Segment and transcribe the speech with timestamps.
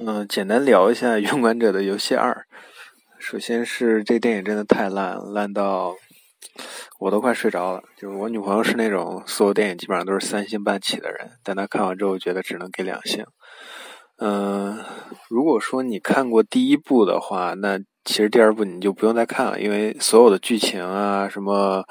[0.00, 2.30] 嗯，简单聊一下《勇敢者的游戏二》。
[3.18, 5.96] 首先是这电影真的太烂，烂到
[7.00, 7.82] 我都快睡着了。
[7.96, 13.26] 就是我女朋友是那种所有电影基本上都是三星半起的人，但她看完之后觉得只能给两星。
[14.18, 14.78] 嗯，
[15.28, 21.84] 如果说你看过第一部的话，那其实第二部你就不用再看了，因为所有的剧情啊、什么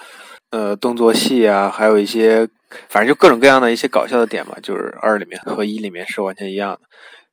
[0.51, 2.47] 呃动作戏啊，还有一些
[2.87, 6.79] 反正就各种各样的一些搞笑的点嘛，就是二里面和一里面是完全一样的。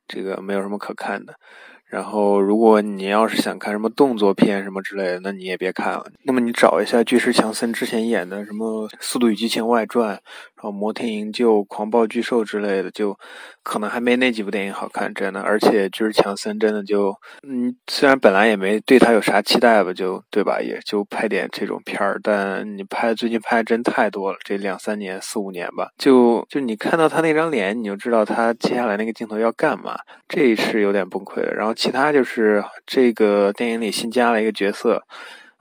[0.07, 1.39] 这个没有什么可看的。
[1.87, 6.05] 然后，如果你要是想看什么动作片什么之类的，那你也别看了。
[6.23, 10.21] 那么你找一下巨石强森之前演的什么《速度与激情外传》，然
[10.63, 13.17] 后《摩天营救》《狂暴巨兽》之类的，就
[13.63, 15.41] 可能还没那几部电影好看，真的。
[15.41, 17.15] 而且巨石强森真的就，
[17.47, 20.59] 嗯，虽然本来也没对他有啥期待吧，就对吧？
[20.59, 29.95] 也就拍点这种片儿，但你拍最近拍的真太多了，这两三年、四五年吧，就就你看到他那张脸，你就知道他接下来那个镜头要干嘛，
[30.27, 31.53] 这是有点崩溃的。
[31.53, 31.74] 然后。
[31.75, 35.03] 其他就是这个电影里新加了一个角色，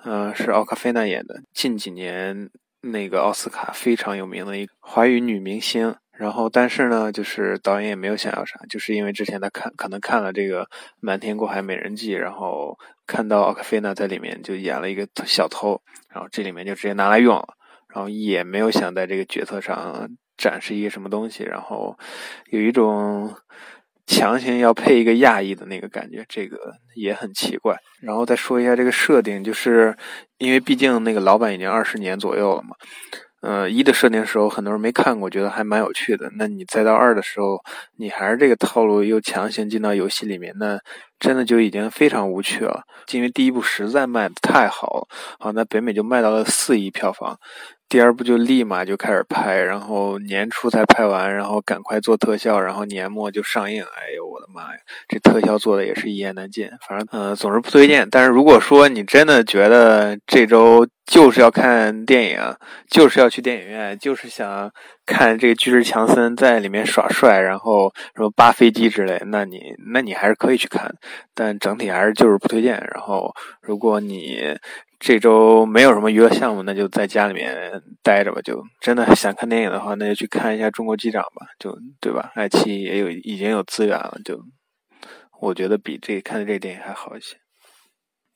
[0.04, 2.48] 呃，是奥卡菲娜演的，近几年
[2.80, 5.94] 那个奥斯卡非常有名的一个华语女明星。
[6.16, 10.62] 然后，但是呢，就是导演也没有想要啥，就是因为之前他看可能看了这个
[11.00, 17.54] 《瞒天过海：美人计》，然后看到奥卡菲娜在里面就演了一个小偷，然后这里面就直接拿来用了，
[17.92, 21.98] 然后也没有想在这个角色上展示一个什么东西，然后
[22.50, 23.34] 有一种。
[24.06, 26.58] 强行要配一个亚裔的那个感觉，这个
[26.94, 27.76] 也很奇怪。
[28.02, 29.96] 然后再说一下这个设定，就是
[30.38, 32.76] 因为毕竟那个老板已经二十年左右了嘛。
[33.40, 36.30] 呃，一的设定时候很多人没看过，觉得还蛮有趣的。
[36.38, 37.60] 那你再到二的时候，
[37.98, 40.78] 你还是这个套路，又强行进到游戏里面，那
[41.18, 42.82] 真的就已经非常无趣了。
[43.12, 47.38] 因为第一部实在卖的太好了，好，那北美就卖到了四亿票房。
[47.86, 53.82] 第二部就立马就开始拍，然后年初才拍完，然后赶快做特效，然后年末就上映。
[53.82, 56.68] 哎呦我的妈呀，这特效做的也是一言难尽。
[56.88, 58.08] 反正呃，总是不推荐。
[58.10, 62.40] 但是如果说你真的觉得这周就是要看电影，
[62.90, 64.72] 就是要去电影院，就是想
[65.04, 69.60] 看这个巨石强森在里面耍帅，然后什么扒飞机之类，那你
[69.92, 70.92] 那你还是可以去看。
[71.34, 72.74] 但整体还是就是不推荐。
[72.94, 74.56] 然后如果你。
[75.00, 77.54] 这周没有什么娱乐项目，那就在家里面
[78.02, 78.40] 待着吧。
[78.40, 82.32] 就真的想看电影的话，那就去看一下《中国机长》吧，就对吧？
[82.34, 84.40] 爱奇艺也有已经有资源了，就
[85.42, 87.36] 我觉得比这看的这个电影还好一些。